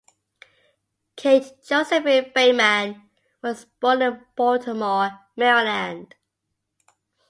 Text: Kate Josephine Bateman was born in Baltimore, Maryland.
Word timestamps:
Kate 1.15 1.63
Josephine 1.63 2.31
Bateman 2.33 3.07
was 3.43 3.65
born 3.65 4.01
in 4.01 4.25
Baltimore, 4.35 5.11
Maryland. 5.35 6.15